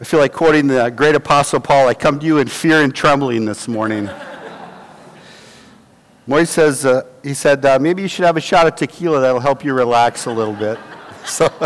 [0.00, 2.94] I feel like quoting the great apostle Paul I come to you in fear and
[2.94, 4.08] trembling this morning.
[6.26, 9.40] Moy says, uh, he said, uh, maybe you should have a shot of tequila that'll
[9.40, 10.78] help you relax a little bit.
[11.26, 11.52] So,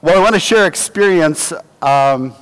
[0.00, 1.52] well, I want to share experience,
[1.82, 2.32] um,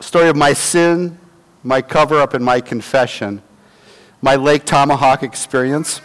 [0.00, 1.18] story of my sin,
[1.62, 3.40] my cover up, and my confession,
[4.20, 6.02] my Lake Tomahawk experience.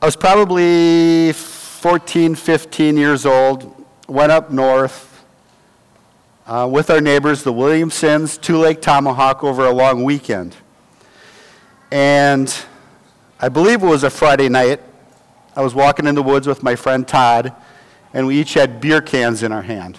[0.00, 1.32] I was probably
[1.80, 3.74] 14, 15 years old,
[4.06, 5.24] went up north
[6.46, 10.54] uh, with our neighbors, the Williamsons, to Lake Tomahawk over a long weekend.
[11.90, 12.54] And
[13.40, 14.82] I believe it was a Friday night.
[15.56, 17.54] I was walking in the woods with my friend Todd,
[18.12, 19.98] and we each had beer cans in our hand.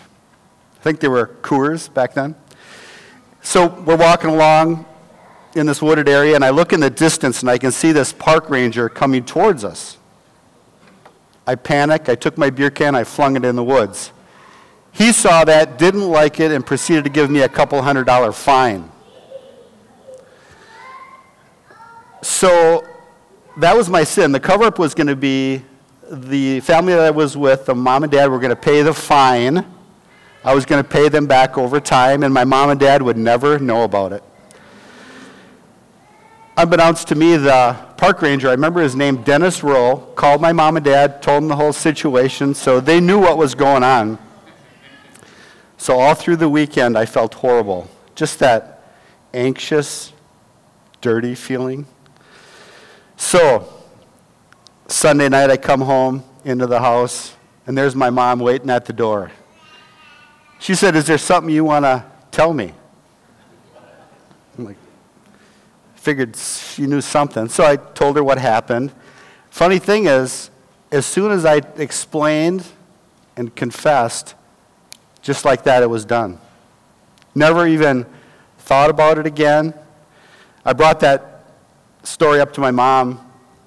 [0.80, 2.36] I think they were Coors back then.
[3.42, 4.86] So we're walking along,
[5.56, 8.14] in this wooded area, and I look in the distance and I can see this
[8.14, 9.98] park ranger coming towards us.
[11.46, 12.10] I panicked.
[12.10, 14.12] I took my beer can, I flung it in the woods.
[14.92, 18.32] He saw that, didn't like it, and proceeded to give me a couple hundred dollar
[18.32, 18.92] fine.
[22.22, 22.86] So
[23.58, 24.32] that was my sin.
[24.32, 25.64] The cover up was going to be
[26.10, 28.94] the family that I was with, the mom and dad, were going to pay the
[28.94, 29.66] fine.
[30.44, 33.18] I was going to pay them back over time, and my mom and dad would
[33.18, 34.24] never know about it
[36.62, 40.78] unbeknownst to me, the park ranger, I remember his name, Dennis Rowe, called my mom
[40.78, 44.20] and dad, told them the whole situation, so they knew what was going on.
[45.78, 47.90] So all through the weekend, I felt horrible.
[48.14, 48.84] Just that
[49.34, 50.14] anxious,
[51.02, 51.88] dirty feeling.
[53.18, 53.68] So,
[54.86, 58.94] Sunday night, I come home into the house, and there's my mom waiting at the
[58.94, 59.32] door.
[60.60, 62.74] She said, Is there something you want to tell me?
[64.60, 64.78] I'm like,
[66.02, 67.48] figured she knew something.
[67.48, 68.92] So I told her what happened.
[69.52, 70.50] Funny thing is,
[70.92, 72.66] as soon as I explained
[73.38, 74.34] and confessed,
[75.22, 76.40] just like that, it was done.
[77.36, 78.08] Never even
[78.58, 79.76] thought about it again.
[80.66, 81.46] I brought that
[82.02, 83.20] story up to my mom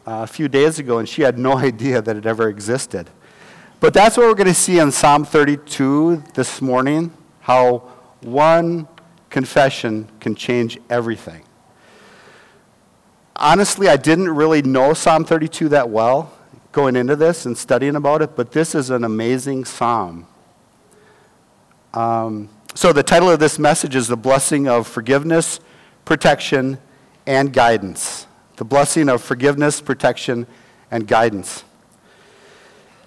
[0.04, 3.08] uh, a few days ago, and she had no idea that it ever existed.
[3.78, 7.12] But that's what we're going to see in Psalm 32 this morning
[7.42, 7.90] how
[8.22, 8.88] one
[9.30, 11.44] confession can change everything
[13.36, 16.32] honestly, I didn't really know Psalm 32 that well
[16.72, 20.26] going into this and studying about it, but this is an amazing psalm.
[21.92, 25.60] Um, so, the title of this message is The Blessing of Forgiveness,
[26.04, 26.78] Protection,
[27.26, 28.26] and Guidance.
[28.56, 30.46] The blessing of forgiveness, protection,
[30.90, 31.64] and guidance.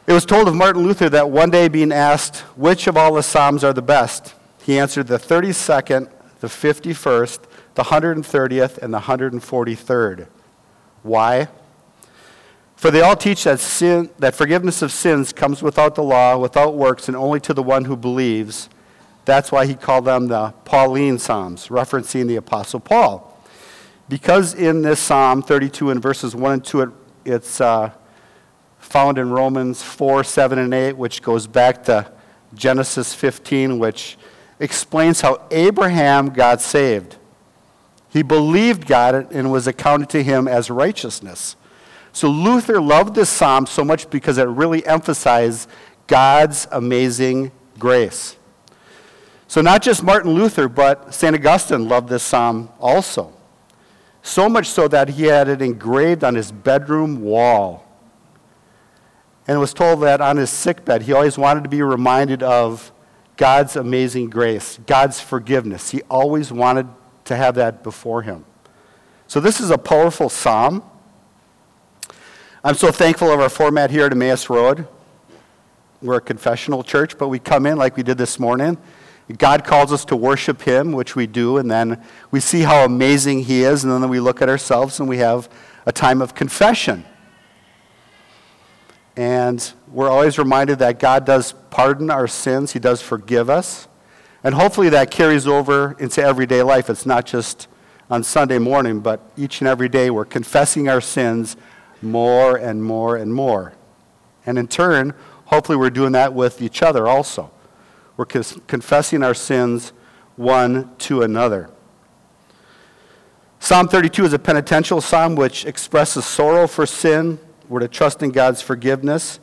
[0.07, 3.23] It was told of Martin Luther that one day, being asked which of all the
[3.23, 7.39] Psalms are the best, he answered the 32nd, the 51st,
[7.77, 10.25] the 130th, and the 143rd.
[11.03, 11.47] Why?
[12.75, 16.73] For they all teach that, sin, that forgiveness of sins comes without the law, without
[16.73, 18.67] works, and only to the one who believes.
[19.25, 23.39] That's why he called them the Pauline Psalms, referencing the Apostle Paul.
[24.09, 26.89] Because in this Psalm 32 and verses 1 and 2, it,
[27.25, 27.91] it's uh,
[28.79, 32.11] found in Romans 4, 7, and 8, which goes back to
[32.55, 34.17] Genesis 15, which
[34.59, 37.17] explains how Abraham got saved.
[38.17, 41.55] He believed God and was accounted to him as righteousness.
[42.13, 45.69] So Luther loved this psalm so much because it really emphasized
[46.07, 48.35] God's amazing grace.
[49.47, 51.35] So not just Martin Luther, but St.
[51.35, 53.31] Augustine loved this psalm also.
[54.23, 57.85] So much so that he had it engraved on his bedroom wall.
[59.47, 62.91] And was told that on his sickbed, he always wanted to be reminded of
[63.35, 65.91] God's amazing grace, God's forgiveness.
[65.91, 66.88] He always wanted
[67.27, 68.45] to have that before him.
[69.27, 70.83] So, this is a powerful psalm.
[72.63, 74.88] I'm so thankful of our format here at Emmaus Road.
[76.01, 78.77] We're a confessional church, but we come in like we did this morning.
[79.37, 82.01] God calls us to worship Him, which we do, and then
[82.31, 85.49] we see how amazing He is, and then we look at ourselves and we have
[85.85, 87.05] a time of confession.
[89.17, 93.87] And we're always reminded that God does pardon our sins, He does forgive us.
[94.47, 96.90] And hopefully that carries over into everyday life.
[96.90, 97.67] It's not just
[98.09, 101.58] on Sunday morning, but each and every day we're confessing our sins
[102.02, 103.73] more and more and more.
[104.46, 105.14] And in turn,
[105.47, 107.52] hopefully we're doing that with each other also.
[108.16, 109.91] We're confessing our sins
[110.38, 111.70] one to another.
[113.59, 117.38] Psalm 32 is a penitential psalm which expresses sorrow for sin.
[117.67, 119.41] We're to trust in God's forgiveness.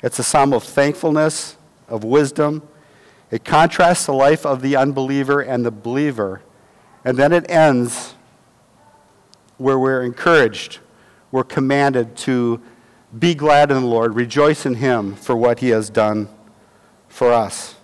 [0.00, 1.56] It's a psalm of thankfulness,
[1.88, 2.62] of wisdom,
[3.34, 6.40] it contrasts the life of the unbeliever and the believer.
[7.04, 8.14] And then it ends
[9.56, 10.78] where we're encouraged,
[11.32, 12.62] we're commanded to
[13.18, 16.28] Be glad in the Lord, rejoice in him for what he has done
[17.08, 17.74] for us.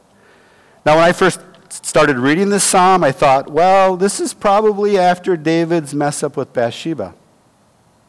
[0.86, 1.40] Now, when I first
[1.84, 6.52] started reading this psalm, I thought, well, this is probably after David's mess up with
[6.52, 7.12] Bathsheba,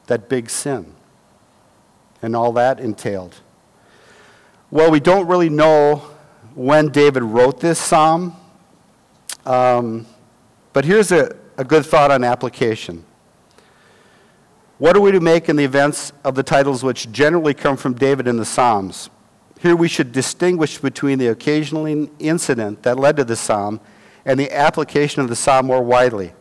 [0.05, 0.93] that big sin,
[2.21, 3.41] and all that entailed.
[4.69, 6.03] Well, we don't really know
[6.55, 8.35] when David wrote this psalm,
[9.45, 10.05] um,
[10.73, 13.05] but here's a, a good thought on application.
[14.77, 17.93] What are we to make in the events of the titles which generally come from
[17.93, 19.09] David in the Psalms?
[19.59, 21.85] Here we should distinguish between the occasional
[22.17, 23.79] incident that led to the psalm
[24.25, 26.33] and the application of the psalm more widely.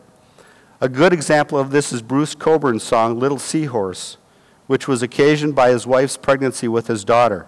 [0.79, 4.17] A good example of this is Bruce Cockburn's song, Little Seahorse,
[4.65, 7.45] which was occasioned by his wife's pregnancy with his daughter.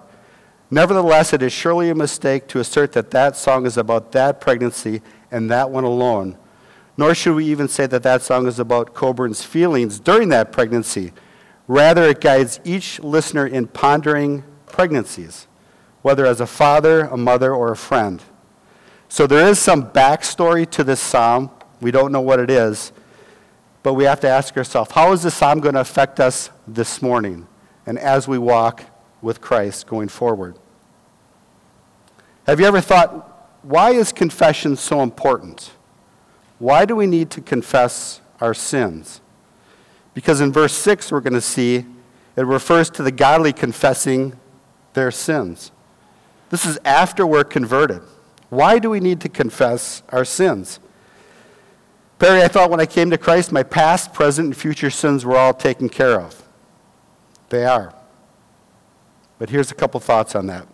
[0.74, 5.04] Nevertheless, it is surely a mistake to assert that that song is about that pregnancy
[5.30, 6.36] and that one alone.
[6.98, 11.14] Nor should we even say that that song is about Cockburn's feelings during that pregnancy.
[11.68, 15.46] Rather, it guides each listener in pondering pregnancies
[16.02, 18.24] whether as a father, a mother, or a friend.
[19.10, 21.52] So there is some backstory to this psalm.
[21.82, 22.92] We don't know what it is,
[23.84, 27.00] but we have to ask ourselves how is this psalm going to affect us this
[27.00, 27.48] morning
[27.86, 28.86] and as we walk
[29.22, 30.58] with Christ going forward?
[32.46, 33.30] Have you ever thought,
[33.62, 35.72] why is confession so important?
[36.60, 39.22] Why do we need to confess our sins?
[40.14, 41.86] Because in verse 6, we're going to see
[42.36, 44.34] it refers to the godly confessing
[44.94, 45.72] their sins.
[46.50, 48.02] This is after we're converted.
[48.50, 50.80] Why do we need to confess our sins?
[52.20, 55.38] Perry, I thought when I came to Christ, my past, present, and future sins were
[55.38, 56.44] all taken care of.
[57.50, 57.94] They are.
[59.40, 60.68] But here's a couple thoughts on that.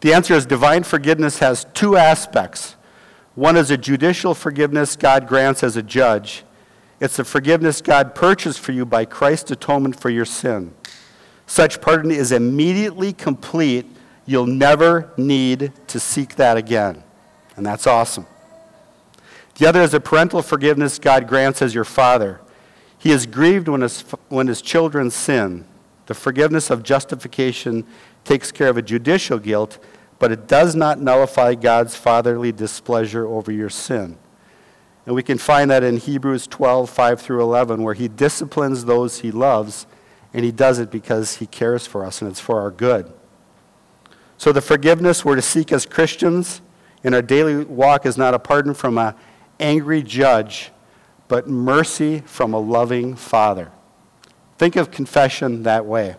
[0.00, 2.76] The answer is divine forgiveness has two aspects.
[3.34, 6.44] One is a judicial forgiveness God grants as a judge.
[7.00, 10.74] It's the forgiveness God purchased for you by Christ's atonement for your sin.
[11.46, 13.86] Such pardon is immediately complete
[14.26, 17.02] You'll never need to seek that again.
[17.56, 18.26] And that's awesome.
[19.54, 22.40] The other is a parental forgiveness God grants as your father.
[22.98, 25.64] He is grieved when his, when his children sin.
[26.06, 27.86] The forgiveness of justification
[28.26, 29.78] takes care of a judicial guilt,
[30.18, 34.18] but it does not nullify God's fatherly displeasure over your sin.
[35.06, 39.20] And we can find that in Hebrews 12, 5 through 11, where he disciplines those
[39.20, 39.86] he loves,
[40.34, 43.12] and he does it because he cares for us and it's for our good.
[44.36, 46.60] So the forgiveness we're to seek as Christians
[47.02, 49.14] in our daily walk is not a pardon from an
[49.60, 50.72] angry judge,
[51.28, 53.70] but mercy from a loving Father.
[54.58, 56.16] Think of confession that way.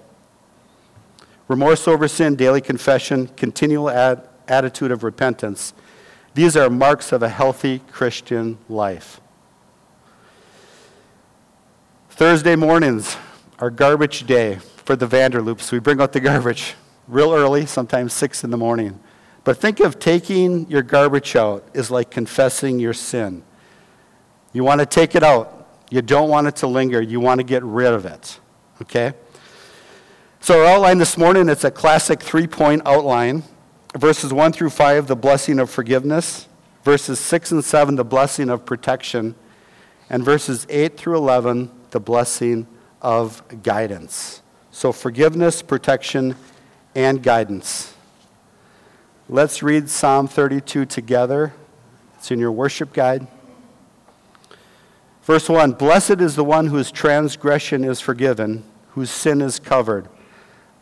[1.47, 5.73] Remorse over sin, daily confession, continual ad- attitude of repentance.
[6.33, 9.21] These are marks of a healthy Christian life.
[12.09, 13.17] Thursday mornings
[13.59, 14.55] are garbage day
[14.85, 15.71] for the Vanderloops.
[15.71, 16.75] We bring out the garbage
[17.07, 18.99] real early, sometimes 6 in the morning.
[19.43, 23.43] But think of taking your garbage out is like confessing your sin.
[24.51, 25.69] You want to take it out.
[25.89, 27.01] You don't want it to linger.
[27.01, 28.39] You want to get rid of it.
[28.81, 29.13] Okay?
[30.39, 33.43] So, our outline this morning, it's a classic three point outline.
[33.97, 36.47] Verses 1 through 5, the blessing of forgiveness.
[36.83, 39.35] Verses 6 and 7, the blessing of protection.
[40.09, 42.67] And verses 8 through 11, the blessing
[43.01, 44.41] of guidance.
[44.71, 46.35] So, forgiveness, protection,
[46.95, 47.93] and guidance.
[49.27, 51.53] Let's read Psalm 32 together.
[52.15, 53.27] It's in your worship guide.
[55.23, 60.07] Verse 1 Blessed is the one whose transgression is forgiven, whose sin is covered.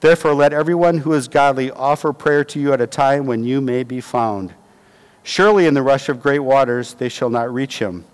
[0.00, 3.60] Therefore, let everyone who is godly offer prayer to you at a time when you
[3.60, 4.54] may be found.
[5.22, 8.04] Surely in the rush of great waters they shall not reach him.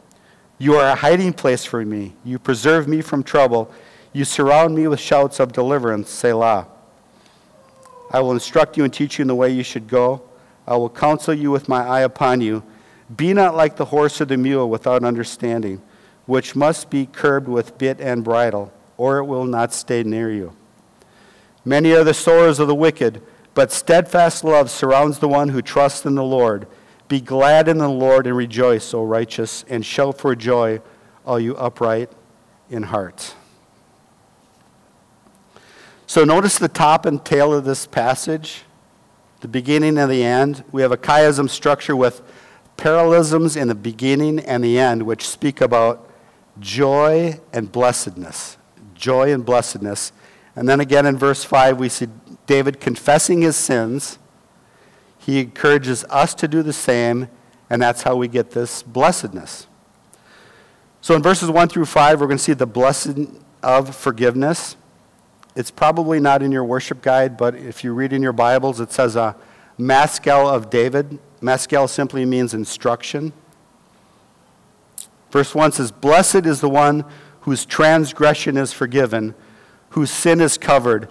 [0.59, 2.15] You are a hiding place for me.
[2.25, 3.71] You preserve me from trouble.
[4.13, 6.11] You surround me with shouts of deliverance.
[6.11, 6.67] Selah.
[8.11, 10.23] I will instruct you and teach you in the way you should go.
[10.67, 12.65] I will counsel you with my eye upon you.
[13.15, 15.81] Be not like the horse or the mule without understanding,
[16.25, 20.57] which must be curbed with bit and bridle, or it will not stay near you.
[21.67, 23.21] Many are the sorrows of the wicked,
[23.53, 26.69] but steadfast love surrounds the one who trusts in the Lord.
[27.09, 30.81] Be glad in the Lord and rejoice, O righteous, and shout for joy,
[31.27, 32.13] all you upright
[32.71, 33.35] in heart.
[36.07, 38.63] So notice the top and tail of this passage,
[39.41, 40.63] the beginning and the end.
[40.71, 42.23] We have a chiasm structure with
[42.77, 46.09] parallelisms in the beginning and the end, which speak about
[46.61, 48.57] joy and blessedness.
[48.95, 50.13] Joy and blessedness.
[50.57, 52.09] And then again in verse 5, we see
[52.47, 54.19] David confessing his sins.
[55.19, 57.29] He encourages us to do the same,
[57.69, 59.67] and that's how we get this blessedness.
[61.03, 64.77] So in verses 1 through 5, we're going to see the blessing of forgiveness.
[65.55, 68.93] It's probably not in your worship guide, but if you read in your Bibles, it
[68.93, 69.37] says a
[69.79, 71.19] maskil of David.
[71.41, 73.33] Maskil simply means instruction.
[75.31, 77.05] Verse 1 says, Blessed is the one
[77.43, 79.35] whose transgression is forgiven,
[79.97, 81.09] whose sin is covered.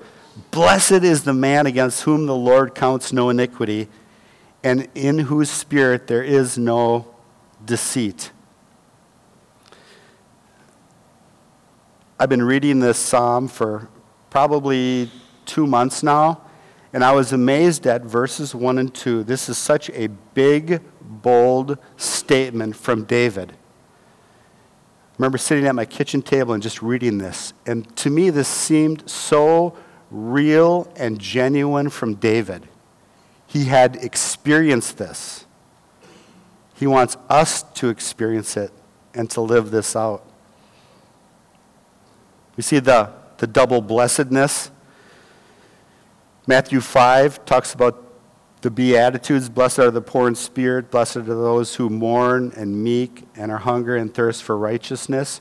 [0.51, 3.89] Blessed is the man against whom the Lord counts no iniquity,
[4.63, 7.08] and in whose spirit there is no
[7.65, 8.32] deceit.
[12.20, 13.89] I've been reading this psalm for
[14.30, 15.10] probably
[15.48, 16.42] two months now,
[16.94, 19.24] and I was amazed at verses 1 and 2.
[19.24, 23.54] This is such a big, bold statement from David.
[25.17, 29.10] Remember sitting at my kitchen table and just reading this, and to me, this seemed
[29.10, 29.77] so
[30.12, 32.67] real and genuine from David.
[33.48, 35.45] He had experienced this.
[36.75, 38.72] He wants us to experience it
[39.13, 40.25] and to live this out.
[42.57, 44.72] We see the, the double blessedness.
[46.48, 48.05] Matthew 5 talks about
[48.65, 49.48] the Beatitudes.
[49.48, 50.89] Blessed are the poor in spirit.
[50.89, 55.39] Blessed are those who mourn and meek and are hunger and thirst for righteousness.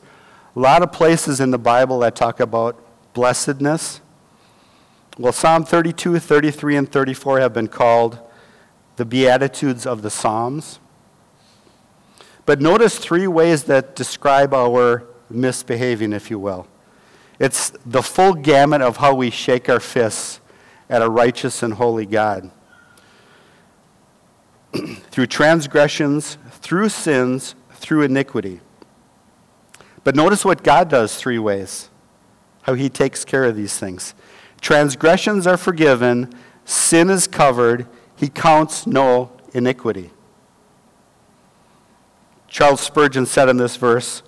[0.54, 2.78] A lot of places in the Bible that talk about
[3.14, 4.02] blessedness.
[5.16, 8.18] Well, Psalm 32, 33, and 34 have been called
[8.96, 10.78] the Beatitudes of the Psalms.
[12.44, 16.66] But notice three ways that describe our misbehaving, if you will.
[17.38, 20.42] It's the full gamut of how we shake our fists
[20.90, 22.50] at a righteous and holy God.
[25.10, 28.60] through transgressions, through sins, through iniquity.
[30.02, 31.88] But notice what God does three ways,
[32.62, 34.14] how he takes care of these things.
[34.60, 36.32] Transgressions are forgiven,
[36.64, 40.10] sin is covered, he counts no iniquity.
[42.48, 44.22] Charles Spurgeon said in this verse,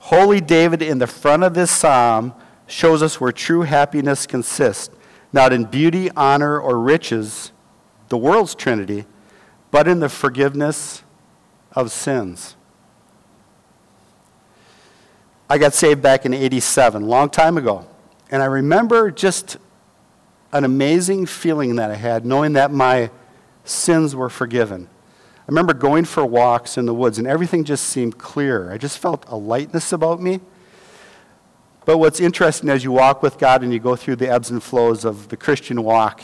[0.00, 2.34] Holy David in the front of this psalm
[2.66, 4.94] shows us where true happiness consists,
[5.32, 7.52] not in beauty, honor, or riches,
[8.08, 9.06] the world's trinity,
[9.70, 11.02] but in the forgiveness
[11.72, 12.56] of sins.
[15.50, 17.86] I got saved back in 87, long time ago.
[18.30, 19.56] And I remember just
[20.52, 23.10] an amazing feeling that I had, knowing that my
[23.64, 24.88] sins were forgiven.
[25.36, 28.70] I remember going for walks in the woods, and everything just seemed clear.
[28.70, 30.40] I just felt a lightness about me.
[31.86, 34.62] But what's interesting as you walk with God and you go through the ebbs and
[34.62, 36.20] flows of the Christian walk,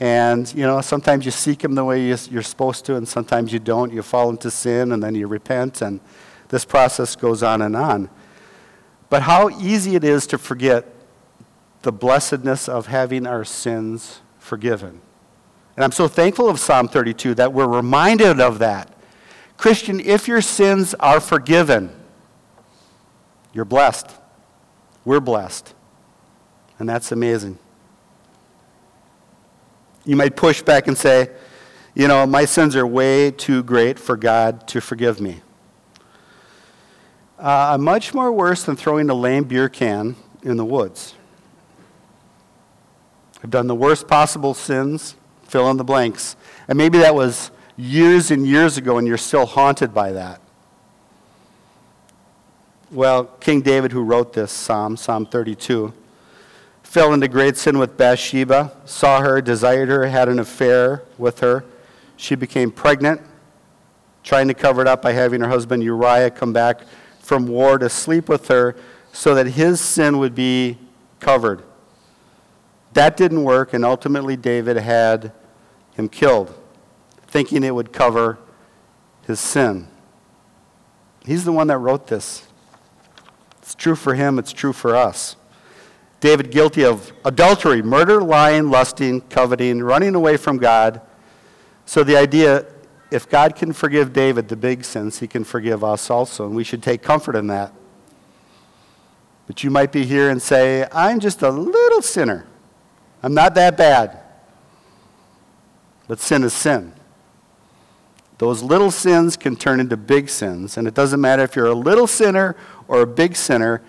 [0.00, 3.58] and you know, sometimes you seek Him the way you're supposed to, and sometimes you
[3.58, 3.92] don't.
[3.92, 6.00] You fall into sin, and then you repent, and
[6.48, 8.08] this process goes on and on.
[9.10, 10.86] But how easy it is to forget
[11.82, 15.00] the blessedness of having our sins forgiven.
[15.76, 18.92] And I'm so thankful of Psalm 32 that we're reminded of that.
[19.56, 21.94] Christian, if your sins are forgiven,
[23.52, 24.10] you're blessed.
[25.04, 25.74] We're blessed.
[26.78, 27.58] And that's amazing.
[30.08, 31.28] You might push back and say,
[31.94, 35.42] you know, my sins are way too great for God to forgive me.
[37.38, 41.12] Uh, I'm much more worse than throwing a lame beer can in the woods.
[43.44, 46.36] I've done the worst possible sins, fill in the blanks.
[46.68, 50.40] And maybe that was years and years ago, and you're still haunted by that.
[52.90, 55.92] Well, King David, who wrote this psalm, Psalm 32,
[56.88, 61.62] fell into great sin with Bathsheba, saw her, desired her, had an affair with her.
[62.16, 63.20] She became pregnant,
[64.24, 66.80] trying to cover it up by having her husband Uriah come back
[67.20, 68.74] from war to sleep with her
[69.12, 70.78] so that his sin would be
[71.20, 71.62] covered.
[72.94, 75.32] That didn't work, and ultimately David had
[75.92, 76.58] him killed,
[77.26, 78.38] thinking it would cover
[79.26, 79.88] his sin.
[81.26, 82.48] He's the one that wrote this.
[83.60, 85.36] It's true for him, it's true for us.
[86.20, 91.00] David guilty of adultery, murder, lying, lusting, coveting, running away from God.
[91.86, 92.66] So the idea
[93.10, 96.64] if God can forgive David the big sins, he can forgive us also, and we
[96.64, 97.72] should take comfort in that.
[99.46, 102.46] But you might be here and say, I'm just a little sinner.
[103.22, 104.20] I'm not that bad.
[106.06, 106.92] But sin is sin.
[108.36, 111.74] Those little sins can turn into big sins, and it doesn't matter if you're a
[111.74, 112.56] little sinner
[112.86, 113.82] or a big sinner,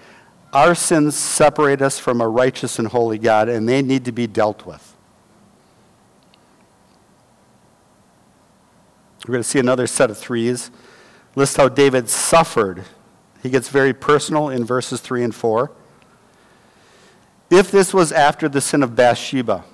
[0.52, 4.26] Our sins separate us from a righteous and holy God, and they need to be
[4.26, 4.96] dealt with.
[9.28, 10.72] We're going to see another set of threes.
[11.36, 12.84] List how David suffered.
[13.44, 15.72] He gets very personal in verses 3 and 4.
[17.52, 19.66] If this was after the sin of Bathsheba,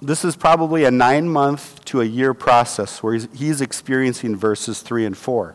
[0.00, 4.80] this is probably a nine month to a year process where he's, he's experiencing verses
[4.80, 5.54] 3 and 4.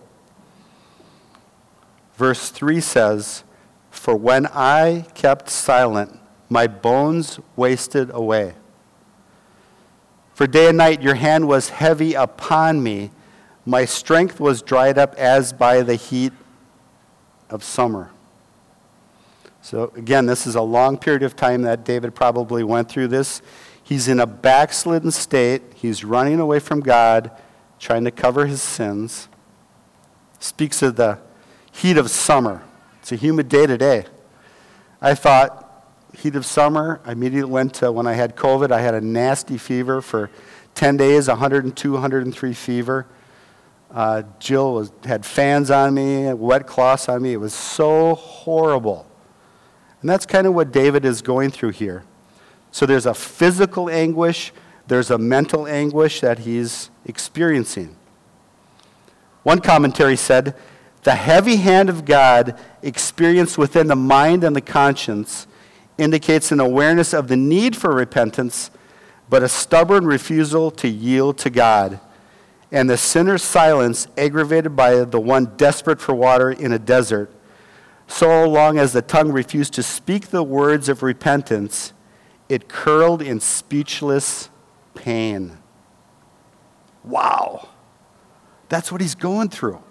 [2.21, 3.43] Verse 3 says,
[3.89, 8.53] For when I kept silent, my bones wasted away.
[10.35, 13.09] For day and night your hand was heavy upon me.
[13.65, 16.31] My strength was dried up as by the heat
[17.49, 18.11] of summer.
[19.63, 23.41] So, again, this is a long period of time that David probably went through this.
[23.81, 25.63] He's in a backslidden state.
[25.73, 27.31] He's running away from God,
[27.79, 29.27] trying to cover his sins.
[30.39, 31.17] Speaks of the
[31.71, 32.63] heat of summer.
[33.01, 34.05] It's a humid day today.
[35.01, 35.67] I thought,
[36.15, 39.57] heat of summer, I immediately went to when I had COVID, I had a nasty
[39.57, 40.29] fever for
[40.75, 43.07] 10 days, 102, 103 fever.
[43.89, 47.33] Uh, Jill was, had fans on me, wet cloths on me.
[47.33, 49.05] It was so horrible.
[50.01, 52.03] And that's kind of what David is going through here.
[52.71, 54.53] So there's a physical anguish,
[54.87, 57.95] there's a mental anguish that he's experiencing.
[59.43, 60.55] One commentary said
[61.03, 65.47] the heavy hand of God experienced within the mind and the conscience
[65.97, 68.71] indicates an awareness of the need for repentance,
[69.29, 71.99] but a stubborn refusal to yield to God.
[72.71, 77.31] And the sinner's silence, aggravated by the one desperate for water in a desert,
[78.07, 81.93] so long as the tongue refused to speak the words of repentance,
[82.49, 84.49] it curled in speechless
[84.93, 85.57] pain.
[87.03, 87.69] Wow.
[88.69, 89.81] That's what he's going through.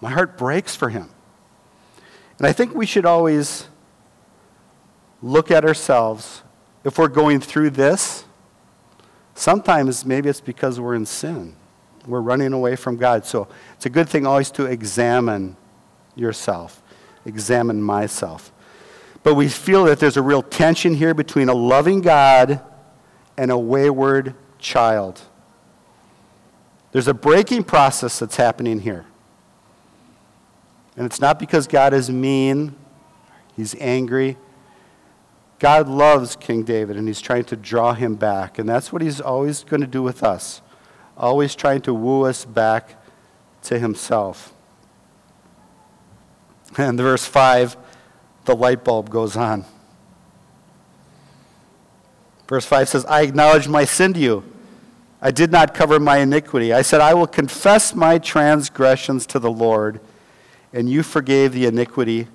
[0.00, 1.10] My heart breaks for him.
[2.38, 3.66] And I think we should always
[5.22, 6.42] look at ourselves.
[6.84, 8.24] If we're going through this,
[9.34, 11.56] sometimes maybe it's because we're in sin.
[12.06, 13.26] We're running away from God.
[13.26, 15.56] So it's a good thing always to examine
[16.14, 16.82] yourself,
[17.26, 18.52] examine myself.
[19.22, 22.62] But we feel that there's a real tension here between a loving God
[23.36, 25.20] and a wayward child.
[26.92, 29.04] There's a breaking process that's happening here.
[30.98, 32.74] And it's not because God is mean,
[33.54, 34.36] he's angry.
[35.60, 38.58] God loves King David and he's trying to draw him back.
[38.58, 40.60] And that's what he's always going to do with us,
[41.16, 43.00] always trying to woo us back
[43.62, 44.52] to himself.
[46.76, 47.76] And verse 5,
[48.44, 49.64] the light bulb goes on.
[52.48, 54.44] Verse 5 says, I acknowledge my sin to you.
[55.22, 56.72] I did not cover my iniquity.
[56.72, 60.00] I said, I will confess my transgressions to the Lord
[60.72, 62.28] and you forgave the iniquity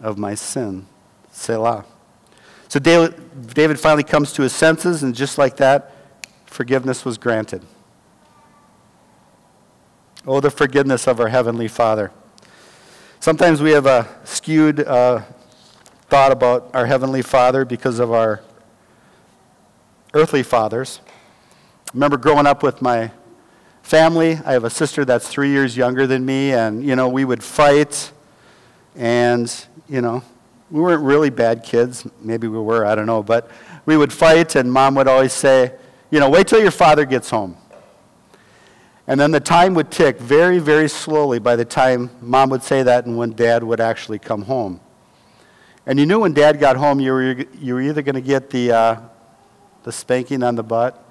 [0.00, 0.86] of my sin.
[1.30, 1.84] Selah.
[2.68, 5.94] So David finally comes to his senses, and just like that,
[6.46, 7.64] forgiveness was granted.
[10.26, 12.12] Oh, the forgiveness of our Heavenly Father.
[13.20, 15.22] Sometimes we have a skewed uh,
[16.08, 18.42] thought about our Heavenly Father because of our
[20.14, 21.00] earthly fathers.
[21.88, 23.10] I remember growing up with my
[23.88, 24.38] family.
[24.44, 27.42] I have a sister that's three years younger than me, and, you know, we would
[27.42, 28.12] fight,
[28.94, 29.50] and,
[29.88, 30.22] you know,
[30.70, 32.06] we weren't really bad kids.
[32.20, 33.22] Maybe we were, I don't know.
[33.22, 33.50] But
[33.86, 35.72] we would fight, and mom would always say,
[36.10, 37.56] you know, wait till your father gets home.
[39.06, 42.82] And then the time would tick very, very slowly by the time mom would say
[42.82, 44.80] that and when dad would actually come home.
[45.86, 48.50] And you knew when dad got home, you were, you were either going to get
[48.50, 49.00] the, uh,
[49.84, 51.07] the spanking on the butt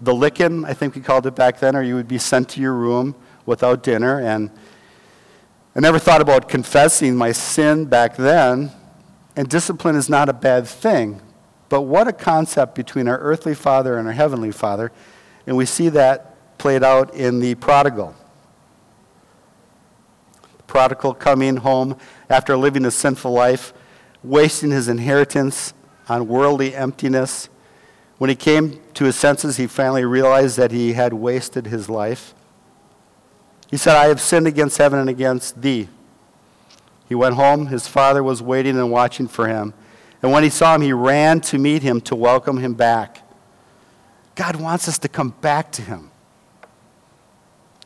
[0.00, 2.60] the licking, I think we called it back then, or you would be sent to
[2.60, 4.20] your room without dinner.
[4.20, 4.50] And
[5.74, 8.72] I never thought about confessing my sin back then.
[9.36, 11.20] And discipline is not a bad thing.
[11.68, 14.90] But what a concept between our earthly father and our heavenly father.
[15.46, 18.14] And we see that played out in the prodigal.
[20.56, 21.96] The prodigal coming home
[22.28, 23.72] after living a sinful life,
[24.22, 25.72] wasting his inheritance
[26.08, 27.48] on worldly emptiness
[28.20, 32.34] when he came to his senses, he finally realized that he had wasted his life.
[33.70, 35.88] He said, I have sinned against heaven and against thee.
[37.08, 37.68] He went home.
[37.68, 39.72] His father was waiting and watching for him.
[40.22, 43.26] And when he saw him, he ran to meet him to welcome him back.
[44.34, 46.10] God wants us to come back to him.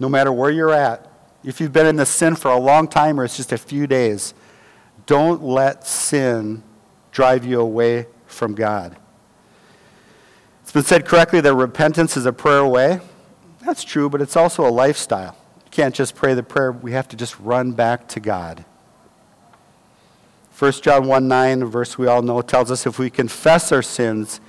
[0.00, 1.08] No matter where you're at,
[1.44, 3.86] if you've been in the sin for a long time or it's just a few
[3.86, 4.34] days,
[5.06, 6.64] don't let sin
[7.12, 8.96] drive you away from God.
[10.74, 13.00] Been said correctly that repentance is a prayer away.
[13.64, 15.36] That's true, but it's also a lifestyle.
[15.64, 18.64] You can't just pray the prayer, we have to just run back to God.
[20.58, 23.82] 1 John 1 9, a verse we all know, tells us if we confess our
[23.82, 24.40] sins,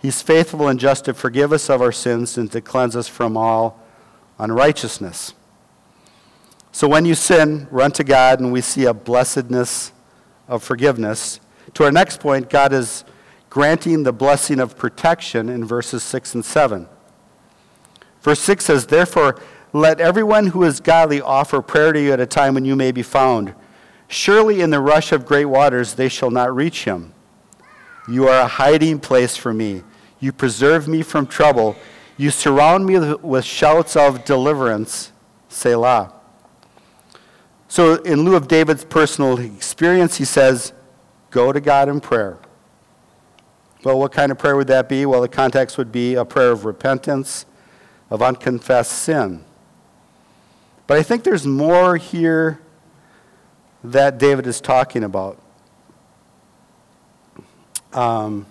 [0.00, 3.36] He's faithful and just to forgive us of our sins and to cleanse us from
[3.36, 3.78] all
[4.38, 5.34] unrighteousness.
[6.72, 9.92] So when you sin, run to God, and we see a blessedness
[10.48, 11.40] of forgiveness.
[11.74, 13.04] To our next point, God is
[13.54, 16.88] granting the blessing of protection in verses 6 and 7.
[18.20, 19.40] Verse 6 says, Therefore,
[19.72, 22.90] let everyone who is godly offer prayer to you at a time when you may
[22.90, 23.54] be found.
[24.08, 27.14] Surely in the rush of great waters they shall not reach him.
[28.08, 29.84] You are a hiding place for me.
[30.18, 31.76] You preserve me from trouble.
[32.16, 35.12] You surround me with shouts of deliverance.
[35.48, 36.12] Selah.
[37.68, 40.72] So, in lieu of David's personal experience, he says,
[41.30, 42.40] Go to God in prayer.
[43.84, 45.04] Well, what kind of prayer would that be?
[45.04, 47.44] Well, the context would be a prayer of repentance,
[48.08, 49.44] of unconfessed sin.
[50.86, 52.60] But I think there's more here
[53.82, 55.38] that David is talking about.
[57.92, 58.46] Um,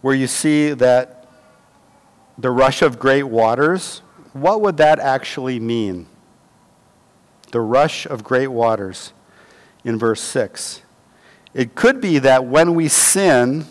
[0.00, 1.28] where you see that
[2.38, 3.98] the rush of great waters,
[4.32, 6.06] what would that actually mean?
[7.52, 9.12] The rush of great waters
[9.84, 10.80] in verse 6.
[11.52, 13.66] It could be that when we sin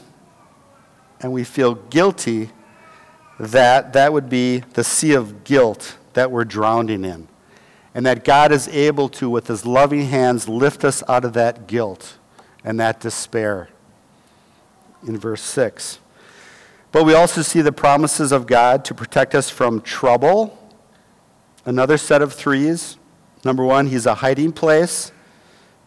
[1.25, 2.51] and we feel guilty,
[3.39, 7.27] that that would be the sea of guilt that we're drowning in.
[7.95, 11.65] And that God is able to, with his loving hands, lift us out of that
[11.65, 12.19] guilt
[12.63, 13.69] and that despair
[15.07, 15.97] in verse 6.
[16.91, 20.55] But we also see the promises of God to protect us from trouble.
[21.65, 22.97] Another set of threes.
[23.43, 25.11] Number one, He's a hiding place.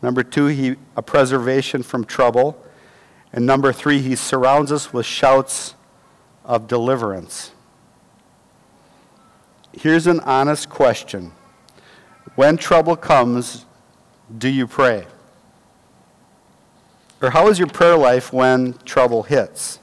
[0.02, 2.60] Number two, he, a preservation from trouble.
[3.32, 5.74] And number three, He surrounds us with shouts
[6.44, 7.52] of deliverance.
[9.72, 11.32] Here's an honest question
[12.34, 13.66] When trouble comes,
[14.36, 15.06] do you pray?
[17.20, 19.80] Or how is your prayer life when trouble hits?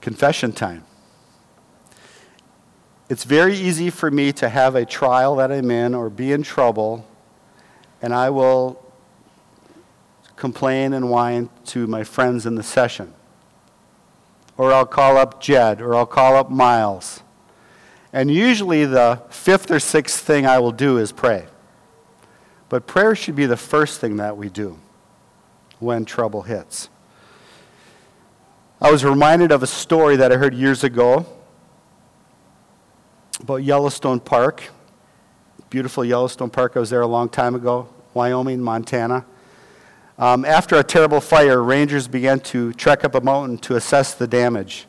[0.00, 0.84] Confession time.
[3.10, 6.42] It's very easy for me to have a trial that I'm in or be in
[6.42, 7.04] trouble,
[8.00, 8.82] and I will
[10.40, 13.12] complain and whine to my friends in the session.
[14.56, 17.22] Or I'll call up Jed, or I'll call up Miles.
[18.12, 21.46] And usually the fifth or sixth thing I will do is pray.
[22.70, 24.78] But prayer should be the first thing that we do
[25.78, 26.88] when trouble hits.
[28.80, 31.26] I was reminded of a story that I heard years ago
[33.40, 34.70] about Yellowstone Park.
[35.68, 36.72] Beautiful Yellowstone Park.
[36.76, 39.26] I was there a long time ago, Wyoming, Montana.
[40.20, 44.26] Um, after a terrible fire, rangers began to trek up a mountain to assess the
[44.26, 44.86] damage.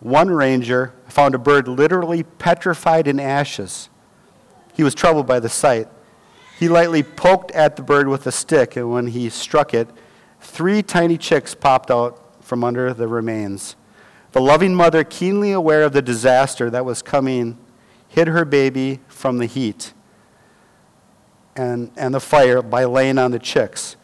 [0.00, 3.90] One ranger found a bird literally petrified in ashes.
[4.72, 5.88] He was troubled by the sight.
[6.58, 9.86] He lightly poked at the bird with a stick, and when he struck it,
[10.40, 13.76] three tiny chicks popped out from under the remains.
[14.32, 17.58] The loving mother, keenly aware of the disaster that was coming,
[18.08, 19.92] hid her baby from the heat
[21.54, 23.96] and, and the fire by laying on the chicks.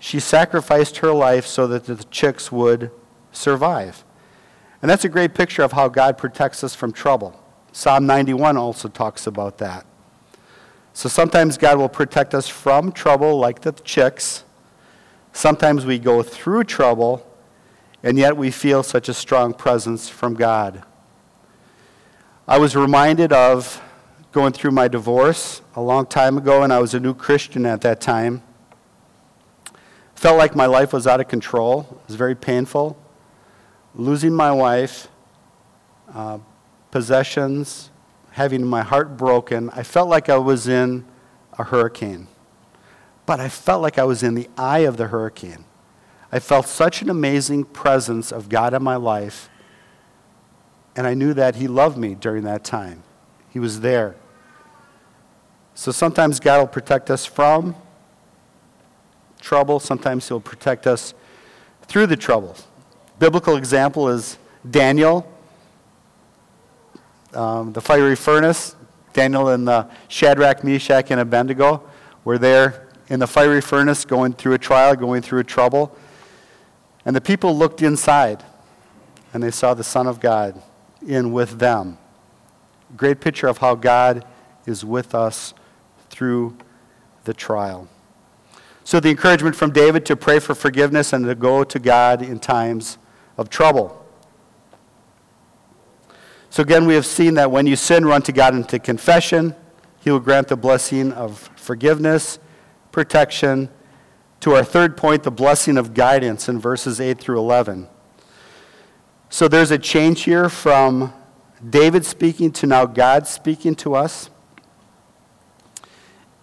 [0.00, 2.90] She sacrificed her life so that the chicks would
[3.30, 4.02] survive.
[4.82, 7.38] And that's a great picture of how God protects us from trouble.
[7.70, 9.86] Psalm 91 also talks about that.
[10.94, 14.42] So sometimes God will protect us from trouble, like the chicks.
[15.32, 17.24] Sometimes we go through trouble
[18.02, 20.82] and yet we feel such a strong presence from God.
[22.48, 23.82] I was reminded of
[24.32, 27.82] going through my divorce a long time ago, and I was a new Christian at
[27.82, 28.42] that time.
[30.20, 31.86] Felt like my life was out of control.
[31.90, 32.94] It was very painful.
[33.94, 35.08] Losing my wife,
[36.12, 36.40] uh,
[36.90, 37.90] possessions,
[38.32, 39.70] having my heart broken.
[39.70, 41.06] I felt like I was in
[41.58, 42.26] a hurricane.
[43.24, 45.64] But I felt like I was in the eye of the hurricane.
[46.30, 49.48] I felt such an amazing presence of God in my life,
[50.94, 53.04] and I knew that He loved me during that time.
[53.48, 54.16] He was there.
[55.72, 57.74] So sometimes God will protect us from
[59.40, 61.14] trouble, sometimes He'll protect us
[61.82, 62.66] through the troubles.
[63.18, 65.30] Biblical example is Daniel,
[67.34, 68.76] um, the fiery furnace.
[69.12, 71.82] Daniel and the Shadrach, Meshach, and Abednego
[72.24, 75.96] were there in the fiery furnace going through a trial, going through a trouble.
[77.04, 78.44] And the people looked inside,
[79.32, 80.62] and they saw the Son of God
[81.04, 81.98] in with them.
[82.96, 84.24] Great picture of how God
[84.66, 85.54] is with us
[86.08, 86.56] through
[87.24, 87.88] the trial.
[88.82, 92.38] So, the encouragement from David to pray for forgiveness and to go to God in
[92.38, 92.98] times
[93.36, 94.00] of trouble.
[96.50, 99.54] So again, we have seen that when you sin, run to God into confession.
[100.00, 102.40] He will grant the blessing of forgiveness,
[102.90, 103.68] protection.
[104.40, 107.88] To our third point, the blessing of guidance in verses 8 through 11.
[109.28, 111.14] So there's a change here from
[111.68, 114.28] David speaking to now God speaking to us.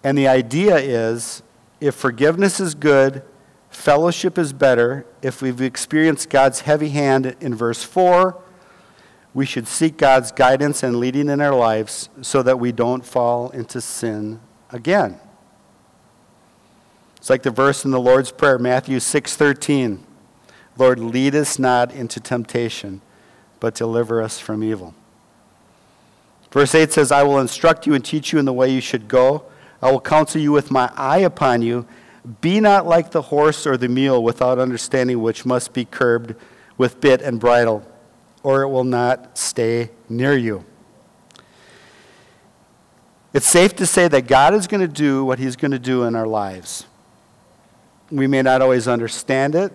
[0.02, 1.42] And the idea is
[1.80, 3.22] if forgiveness is good,
[3.70, 5.06] fellowship is better.
[5.22, 8.40] If we've experienced God's heavy hand in verse 4,
[9.34, 13.50] we should seek God's guidance and leading in our lives so that we don't fall
[13.50, 15.20] into sin again.
[17.16, 20.04] It's like the verse in the Lord's Prayer, Matthew 6:13.
[20.76, 23.00] Lord, lead us not into temptation,
[23.60, 24.94] but deliver us from evil.
[26.50, 29.08] Verse 8 says, I will instruct you and teach you in the way you should
[29.08, 29.44] go.
[29.80, 31.86] I will counsel you with my eye upon you.
[32.40, 36.34] Be not like the horse or the mule without understanding, which must be curbed
[36.76, 37.86] with bit and bridle
[38.42, 40.64] or it will not stay near you.
[43.34, 46.04] It's safe to say that God is going to do what He's going to do
[46.04, 46.86] in our lives.
[48.10, 49.72] We may not always understand it,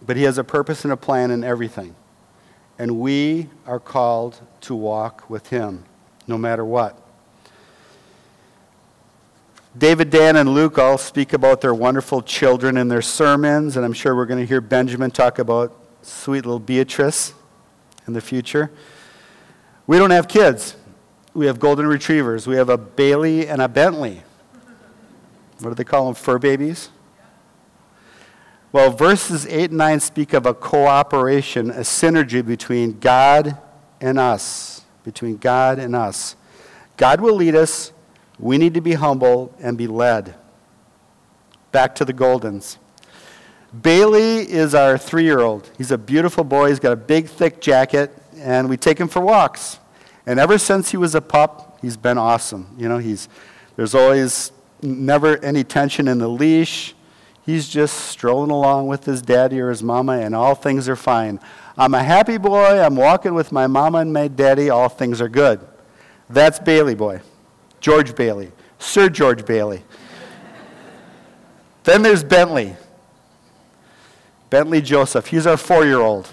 [0.00, 1.94] but He has a purpose and a plan in everything.
[2.78, 5.84] And we are called to walk with Him
[6.26, 6.98] no matter what.
[9.76, 13.92] David, Dan, and Luke all speak about their wonderful children in their sermons, and I'm
[13.92, 17.34] sure we're going to hear Benjamin talk about sweet little Beatrice
[18.06, 18.70] in the future.
[19.88, 20.76] We don't have kids.
[21.34, 22.46] We have golden retrievers.
[22.46, 24.22] We have a Bailey and a Bentley.
[25.58, 26.14] What do they call them?
[26.14, 26.90] Fur babies?
[28.70, 33.58] Well, verses 8 and 9 speak of a cooperation, a synergy between God
[34.00, 34.82] and us.
[35.02, 36.36] Between God and us.
[36.96, 37.90] God will lead us.
[38.38, 40.34] We need to be humble and be led.
[41.72, 42.78] Back to the Goldens.
[43.82, 45.70] Bailey is our three year old.
[45.76, 46.68] He's a beautiful boy.
[46.68, 49.78] He's got a big, thick jacket, and we take him for walks.
[50.26, 52.74] And ever since he was a pup, he's been awesome.
[52.78, 53.28] You know, he's,
[53.76, 56.94] there's always never any tension in the leash.
[57.44, 61.40] He's just strolling along with his daddy or his mama, and all things are fine.
[61.76, 62.80] I'm a happy boy.
[62.80, 64.70] I'm walking with my mama and my daddy.
[64.70, 65.60] All things are good.
[66.30, 67.20] That's Bailey boy.
[67.84, 68.50] George Bailey.
[68.78, 69.82] Sir George Bailey.
[71.82, 72.76] then there's Bentley.
[74.48, 76.30] Bentley Joseph, he's our four year old.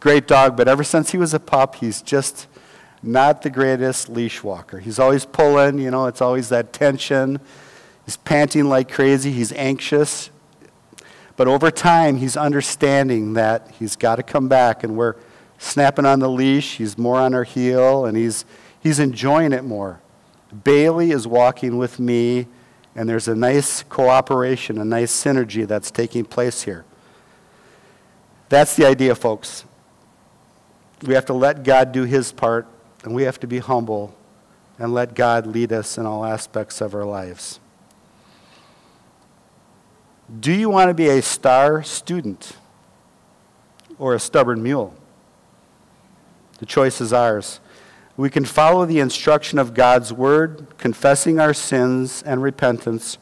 [0.00, 2.48] Great dog, but ever since he was a pup, he's just
[3.00, 4.80] not the greatest leash walker.
[4.80, 7.38] He's always pulling, you know, it's always that tension.
[8.04, 10.30] He's panting like crazy, he's anxious.
[11.36, 15.14] But over time, he's understanding that he's got to come back, and we're
[15.58, 16.78] snapping on the leash.
[16.78, 18.44] He's more on our heel, and he's,
[18.80, 20.00] he's enjoying it more.
[20.64, 22.46] Bailey is walking with me,
[22.94, 26.84] and there's a nice cooperation, a nice synergy that's taking place here.
[28.48, 29.64] That's the idea, folks.
[31.02, 32.66] We have to let God do his part,
[33.04, 34.14] and we have to be humble
[34.78, 37.60] and let God lead us in all aspects of our lives.
[40.40, 42.56] Do you want to be a star student
[43.98, 44.94] or a stubborn mule?
[46.58, 47.60] The choice is ours.
[48.16, 53.18] We can follow the instruction of God's word, confessing our sins and repentance,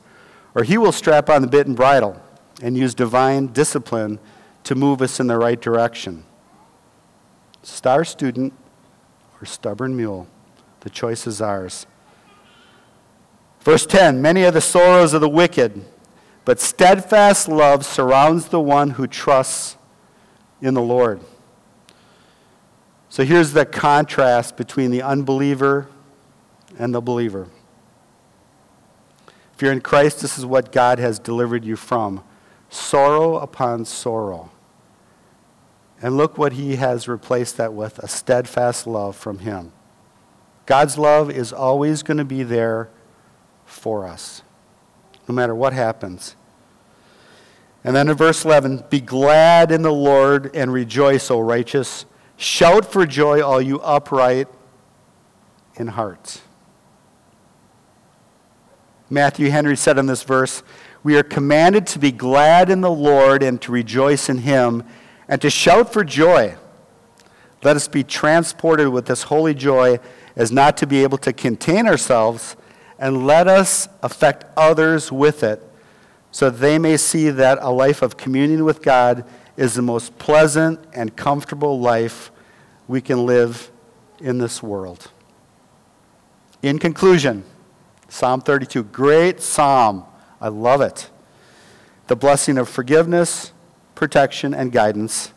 [0.54, 2.20] or He will strap on the bit and bridle
[2.62, 4.20] and use divine discipline
[4.62, 6.24] to move us in the right direction.
[7.62, 8.52] Star student
[9.40, 10.28] or stubborn mule,
[10.80, 11.86] the choice is ours.
[13.60, 15.84] Verse 10 Many are the sorrows of the wicked,
[16.44, 19.76] but steadfast love surrounds the one who trusts
[20.60, 21.20] in the Lord.
[23.14, 25.86] So here's the contrast between the unbeliever
[26.76, 27.46] and the believer.
[29.54, 32.24] If you're in Christ, this is what God has delivered you from
[32.70, 34.50] sorrow upon sorrow.
[36.02, 39.70] And look what he has replaced that with a steadfast love from him.
[40.66, 42.90] God's love is always going to be there
[43.64, 44.42] for us,
[45.28, 46.34] no matter what happens.
[47.84, 52.06] And then in verse 11, be glad in the Lord and rejoice, O righteous.
[52.36, 54.48] Shout for joy, all you upright
[55.76, 56.40] in heart.
[59.10, 60.62] Matthew Henry said in this verse,
[61.02, 64.82] We are commanded to be glad in the Lord and to rejoice in him
[65.28, 66.56] and to shout for joy.
[67.62, 69.98] Let us be transported with this holy joy
[70.36, 72.56] as not to be able to contain ourselves,
[72.98, 75.62] and let us affect others with it,
[76.30, 79.24] so they may see that a life of communion with God
[79.56, 82.30] is the most pleasant and comfortable life
[82.88, 83.70] we can live
[84.20, 85.10] in this world.
[86.62, 87.44] In conclusion,
[88.08, 90.04] Psalm 32, great psalm.
[90.40, 91.10] I love it.
[92.06, 93.52] The blessing of forgiveness,
[93.94, 95.32] protection, and guidance.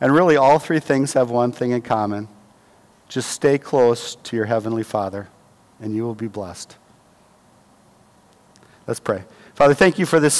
[0.00, 2.28] And really, all three things have one thing in common
[3.08, 5.28] just stay close to your Heavenly Father,
[5.78, 6.76] and you will be blessed.
[8.86, 9.24] Let's pray.
[9.54, 10.32] Father, thank you for this